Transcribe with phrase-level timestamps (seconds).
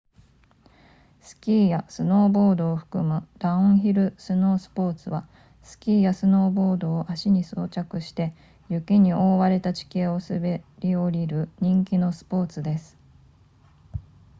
[1.21, 5.27] スキーやスノーボードを含むダウンヒルスノースポーツは
[5.61, 8.33] スキーやスノーボードを足に装着して
[8.67, 12.97] 雪に覆われた地形を滑り降りる人気のスポーツです